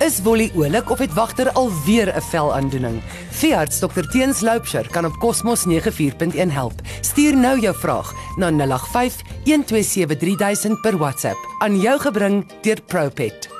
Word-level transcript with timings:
Is 0.00 0.22
Wolly 0.22 0.50
oulik 0.54 0.90
of 0.90 0.98
het 0.98 1.12
wagter 1.12 1.52
alweer 1.52 2.16
'n 2.16 2.20
velaandoening? 2.20 3.02
Veearts 3.30 3.78
Dr 3.78 4.08
Teens 4.10 4.40
Loupsher 4.40 4.88
kan 4.90 5.04
op 5.04 5.12
Cosmos 5.18 5.64
94.1 5.64 6.50
help. 6.50 6.72
Stuur 7.00 7.36
nou 7.36 7.60
jou 7.60 7.76
vraag 7.76 8.14
na 8.36 8.50
085 8.50 9.20
127 9.44 10.18
3000 10.18 10.80
per 10.80 10.96
WhatsApp 10.96 11.38
aan 11.58 11.80
jou 11.80 12.00
gebring 12.00 12.46
deur 12.62 12.82
Propet. 12.86 13.59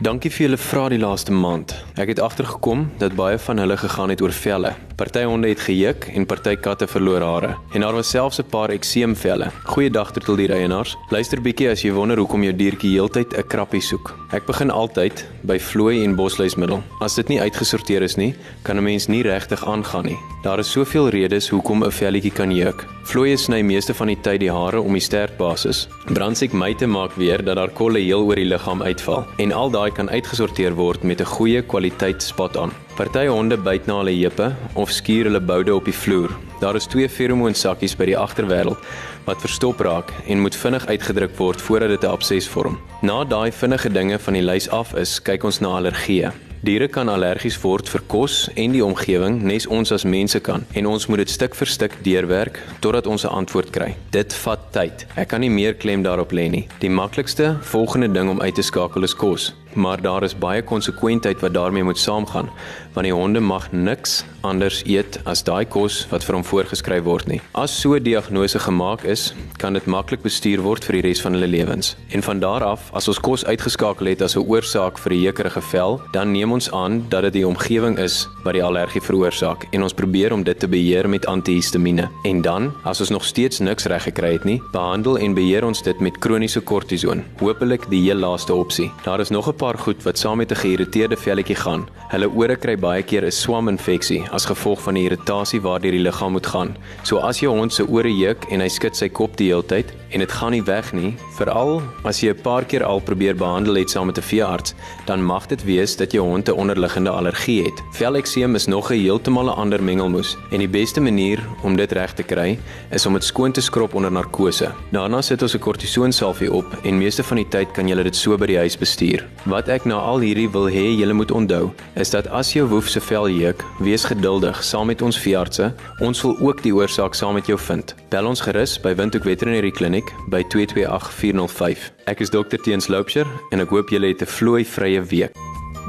Dankie 0.00 0.30
vir 0.32 0.46
julle 0.46 0.56
vrae 0.56 0.90
die 0.94 1.00
laaste 1.00 1.34
maand. 1.36 1.74
Ek 2.00 2.08
het 2.08 2.20
agtergekom 2.22 2.86
dat 2.98 3.12
baie 3.18 3.36
van 3.38 3.60
hulle 3.60 3.76
gegaan 3.76 4.10
het 4.10 4.22
oor 4.24 4.32
velle. 4.32 4.72
Party 4.96 5.24
honde 5.28 5.50
het 5.50 5.60
gejuk 5.60 6.06
en 6.14 6.26
party 6.26 6.54
katte 6.56 6.86
verloor 6.88 7.20
hare. 7.20 7.50
En 7.74 7.84
daar 7.84 7.92
was 7.92 8.10
selfs 8.10 8.40
'n 8.40 8.48
paar 8.50 8.70
ekseemvelle. 8.70 9.50
Goeiedag 9.64 10.12
tot 10.12 10.28
al 10.28 10.36
die 10.36 10.46
reienaars. 10.46 10.96
Luister 11.10 11.40
bietjie 11.40 11.70
as 11.70 11.82
jy 11.82 11.92
wonder 11.92 12.18
hoekom 12.18 12.42
jou 12.42 12.56
diertjie 12.56 12.92
heeltyd 12.92 13.36
'n 13.36 13.46
krappie 13.46 13.80
soek. 13.80 14.14
Ek 14.32 14.46
begin 14.46 14.70
altyd 14.70 15.26
by 15.42 15.58
vlooi 15.58 16.04
en 16.04 16.16
bosluismiddel. 16.16 16.82
As 17.00 17.14
dit 17.14 17.28
nie 17.28 17.40
uitgesorteer 17.40 18.02
is 18.02 18.16
nie, 18.16 18.34
kan 18.62 18.76
'n 18.76 18.82
mens 18.82 19.06
nie 19.08 19.22
regtig 19.22 19.66
aangaan 19.66 20.04
nie. 20.04 20.18
Daar 20.42 20.58
is 20.58 20.70
soveel 20.70 21.08
redes 21.08 21.48
hoekom 21.48 21.84
'n 21.84 21.90
velletjie 21.90 22.32
kan 22.32 22.50
juk. 22.50 22.86
Vloei 23.04 23.36
sny 23.36 23.62
meeste 23.62 23.94
van 23.94 24.06
die 24.06 24.20
tyd 24.20 24.40
die 24.40 24.50
hare 24.50 24.80
om 24.80 24.92
die 24.92 25.00
stertbasis. 25.00 25.88
Brandsiek 26.06 26.52
myte 26.52 26.86
maak 26.86 27.12
weer 27.16 27.44
dat 27.44 27.56
daar 27.56 27.70
kolle 27.70 27.98
heel 27.98 28.22
oor 28.22 28.34
die 28.34 28.44
liggaam 28.44 28.82
uitval 28.82 29.26
en 29.38 29.52
al 29.52 29.70
daai 29.70 29.90
kan 29.92 30.10
uitgesorteer 30.10 30.74
word 30.74 31.02
met 31.02 31.20
'n 31.20 31.24
goeie 31.24 31.62
kwaliteit 31.62 32.22
spot 32.22 32.56
aan. 32.56 32.72
Party 32.96 33.26
honde 33.26 33.56
byt 33.56 33.86
na 33.86 33.96
hulle 33.96 34.12
heupe 34.12 34.54
of 34.74 34.90
skuur 34.90 35.24
hulle 35.24 35.40
boude 35.40 35.74
op 35.74 35.84
die 35.84 35.94
vloer. 35.94 36.30
Daar 36.60 36.76
is 36.76 36.86
twee 36.86 37.08
feromoonsakkies 37.08 37.96
by 37.96 38.04
die 38.04 38.18
agterwêreld 38.18 38.78
wat 39.24 39.40
verstop 39.40 39.80
raak 39.80 40.12
en 40.28 40.40
moet 40.40 40.56
vinnig 40.56 40.86
uitgedruk 40.86 41.36
word 41.38 41.60
voordat 41.60 41.88
dit 41.88 42.04
'n 42.04 42.12
abses 42.12 42.48
vorm. 42.48 42.78
Na 43.02 43.24
daai 43.24 43.52
vinnige 43.52 43.88
dinge 43.92 44.18
van 44.18 44.32
die 44.32 44.42
lys 44.42 44.68
af 44.70 44.94
is, 44.94 45.22
kyk 45.22 45.44
ons 45.44 45.60
na 45.60 45.68
allergieë. 45.68 46.32
Diere 46.62 46.86
kan 46.88 47.08
allergies 47.08 47.56
word 47.62 47.88
vir 47.88 48.00
kos 48.06 48.48
en 48.54 48.72
die 48.72 48.84
omgewing, 48.84 49.40
nes 49.42 49.66
ons 49.66 49.92
as 49.92 50.04
mense 50.04 50.40
kan, 50.40 50.62
en 50.74 50.86
ons 50.86 51.06
moet 51.06 51.18
dit 51.18 51.30
stuk 51.30 51.54
vir 51.54 51.66
stuk 51.66 51.96
deurwerk 52.04 52.60
totdat 52.80 53.06
ons 53.06 53.24
'n 53.24 53.28
antwoord 53.28 53.70
kry. 53.70 53.96
Dit 54.10 54.32
vat 54.32 54.72
tyd. 54.72 55.06
Ek 55.16 55.28
kan 55.28 55.40
nie 55.40 55.50
meer 55.50 55.74
klem 55.74 56.02
daarop 56.02 56.30
lê 56.32 56.48
nie. 56.48 56.68
Die 56.78 56.90
maklikste 56.90 57.56
volgende 57.62 58.12
ding 58.12 58.30
om 58.30 58.40
uit 58.40 58.54
te 58.54 58.62
skakel 58.62 59.02
is 59.02 59.14
kos 59.14 59.54
maar 59.74 60.02
daar 60.02 60.22
is 60.22 60.38
baie 60.38 60.62
konsekwentheid 60.62 61.40
wat 61.40 61.54
daarmee 61.54 61.84
moet 61.84 61.98
saamgaan 61.98 62.50
want 62.92 63.08
die 63.08 63.14
honde 63.14 63.40
mag 63.40 63.70
niks 63.72 64.22
anders 64.42 64.82
eet 64.90 65.16
as 65.28 65.44
daai 65.46 65.64
kos 65.70 66.02
wat 66.10 66.24
vir 66.26 66.36
hom 66.36 66.44
voorgeskryf 66.44 67.04
word 67.06 67.28
nie. 67.30 67.40
As 67.54 67.72
so 67.80 67.94
'n 67.94 68.02
diagnose 68.02 68.58
gemaak 68.58 69.04
is, 69.04 69.34
kan 69.58 69.72
dit 69.72 69.86
maklik 69.86 70.22
bestuur 70.22 70.60
word 70.60 70.84
vir 70.84 71.00
die 71.00 71.08
res 71.08 71.20
van 71.22 71.32
hulle 71.32 71.46
lewens. 71.46 71.96
En 72.10 72.22
van 72.22 72.40
daar 72.40 72.64
af, 72.64 72.90
as 72.92 73.08
ons 73.08 73.18
kos 73.18 73.44
uitgeskakel 73.44 74.06
het 74.06 74.22
as 74.22 74.36
'n 74.36 74.44
oorsaak 74.44 74.98
vir 74.98 75.10
die 75.10 75.22
jekerige 75.22 75.60
vel, 75.60 76.00
dan 76.12 76.32
neem 76.32 76.52
ons 76.52 76.70
aan 76.70 77.04
dat 77.08 77.22
dit 77.22 77.32
die 77.32 77.46
omgewing 77.46 77.98
is 77.98 78.28
wat 78.44 78.54
die 78.54 78.64
allergie 78.64 79.00
veroorsaak 79.00 79.66
en 79.72 79.82
ons 79.82 79.94
probeer 79.94 80.32
om 80.32 80.42
dit 80.42 80.58
te 80.58 80.68
beheer 80.68 81.08
met 81.08 81.26
antihistamiene. 81.26 82.10
En 82.24 82.42
dan, 82.42 82.72
as 82.84 83.00
ons 83.00 83.10
nog 83.10 83.24
steeds 83.24 83.60
niks 83.60 83.86
reg 83.86 84.02
gekry 84.02 84.32
het 84.32 84.44
nie, 84.44 84.62
behandel 84.72 85.18
en 85.18 85.34
beheer 85.34 85.64
ons 85.64 85.82
dit 85.82 86.00
met 86.00 86.18
kroniese 86.18 86.60
kortison. 86.60 87.24
Hoopelik 87.38 87.88
die 87.90 88.02
heel 88.02 88.16
laaste 88.16 88.54
opsie. 88.54 88.90
Daar 89.04 89.20
is 89.20 89.30
nog 89.30 89.48
'n 89.48 89.56
paar 89.62 89.78
goed 89.78 90.02
wat 90.02 90.18
saam 90.18 90.36
met 90.36 90.50
'n 90.50 90.62
geïrriteerde 90.62 91.16
velletjie 91.16 91.54
gaan. 91.54 91.86
Hulle 92.10 92.28
ore 92.28 92.56
kry 92.56 92.76
baie 92.76 93.02
keer 93.02 93.24
'n 93.24 93.30
swaminfeksie 93.30 94.22
as 94.30 94.44
gevolg 94.44 94.80
van 94.82 94.94
die 94.94 95.04
irritasie 95.04 95.60
waardeur 95.60 95.92
die 95.92 96.06
liggaam 96.08 96.32
moet 96.32 96.46
gaan. 96.46 96.76
So 97.02 97.16
as 97.18 97.40
jou 97.40 97.56
hond 97.58 97.72
se 97.72 97.86
ore 97.86 98.10
juk 98.10 98.44
en 98.50 98.60
hy 98.60 98.68
skud 98.68 98.96
sy 98.96 99.08
kop 99.08 99.36
die 99.36 99.48
hele 99.48 99.62
tyd 99.62 99.92
en 100.10 100.18
dit 100.18 100.32
gaan 100.32 100.50
nie 100.50 100.62
weg 100.62 100.92
nie, 100.92 101.14
veral 101.38 101.82
as 102.04 102.20
jy 102.20 102.30
'n 102.30 102.42
paar 102.42 102.64
keer 102.64 102.84
al 102.84 103.00
probeer 103.00 103.34
behandel 103.34 103.74
het 103.74 103.90
saam 103.90 104.06
met 104.06 104.18
'n 104.18 104.22
veearts, 104.22 104.74
dan 105.06 105.22
mag 105.22 105.46
dit 105.46 105.64
wees 105.64 105.96
dat 105.96 106.12
jou 106.12 106.24
hond 106.24 106.48
'n 106.48 106.52
onderliggende 106.52 107.10
allergie 107.10 107.62
het. 107.62 107.82
Velekseem 107.92 108.54
is 108.54 108.66
nog 108.66 108.90
'n 108.90 108.98
heeltemal 108.98 109.44
'n 109.44 109.56
ander 109.56 109.82
mengelmoes 109.82 110.36
en 110.50 110.58
die 110.58 110.68
beste 110.68 111.00
manier 111.00 111.38
om 111.62 111.76
dit 111.76 111.92
reg 111.92 112.14
te 112.14 112.22
kry 112.22 112.58
is 112.90 113.06
om 113.06 113.12
dit 113.12 113.24
skoon 113.24 113.52
te 113.52 113.60
skrob 113.60 113.94
onder 113.94 114.12
narkose. 114.12 114.72
Daarna 114.90 115.22
sit 115.22 115.42
ons 115.42 115.54
'n 115.54 115.58
kortisonsalfie 115.58 116.52
op 116.52 116.66
en 116.82 116.98
meeste 116.98 117.22
van 117.22 117.36
die 117.36 117.48
tyd 117.48 117.72
kan 117.72 117.88
jy 117.88 118.02
dit 118.02 118.16
so 118.16 118.36
by 118.36 118.46
die 118.46 118.58
huis 118.58 118.76
bestuur. 118.76 119.28
Wat 119.52 119.68
ek 119.68 119.84
na 119.84 119.98
al 120.00 120.22
hierdie 120.24 120.48
wil 120.48 120.64
hê 120.72 120.86
julle 120.96 121.12
moet 121.12 121.32
onthou, 121.36 121.66
is 122.00 122.08
dat 122.14 122.24
as 122.32 122.54
jou 122.54 122.62
woef 122.70 122.86
se 122.88 123.02
vel 123.04 123.26
jeuk, 123.28 123.60
wees 123.84 124.06
geduldig 124.08 124.62
saam 124.64 124.88
met 124.88 125.02
ons 125.04 125.18
veeartse. 125.20 125.66
Ons 126.00 126.22
wil 126.24 126.38
ook 126.40 126.62
die 126.64 126.72
oorsaak 126.72 127.12
saam 127.12 127.36
met 127.36 127.50
jou 127.50 127.58
vind. 127.60 127.92
Bel 128.08 128.30
ons 128.30 128.40
gerus 128.40 128.78
by 128.80 128.94
Windhoek 128.96 129.28
Veterinary 129.28 129.68
Clinic 129.68 130.08
by 130.32 130.40
228405. 130.54 131.90
Ek 132.08 132.24
is 132.24 132.32
Dr. 132.32 132.56
Teens 132.64 132.88
Loupsher 132.88 133.28
en 133.52 133.60
ek 133.60 133.76
hoop 133.76 133.92
julle 133.92 134.14
het 134.14 134.24
'n 134.24 134.32
vloeivrye 134.40 135.04
week. 135.12 135.36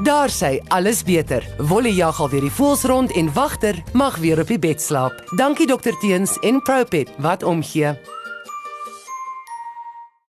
Daar 0.02 0.28
sê 0.28 0.60
alles 0.68 1.02
beter. 1.02 1.42
Wolle 1.56 1.94
jag 1.94 2.20
al 2.20 2.28
weer 2.28 2.40
die 2.40 2.50
voels 2.50 2.82
rond 2.82 3.12
en 3.12 3.32
wagter 3.32 3.82
mag 3.92 4.16
weer 4.16 4.40
op 4.40 4.46
die 4.46 4.58
bed 4.58 4.82
slaap. 4.82 5.24
Dankie 5.36 5.66
dokter 5.66 5.96
Teens 6.00 6.38
en 6.40 6.60
Propet 6.62 7.08
wat 7.18 7.42
omgee. 7.42 7.96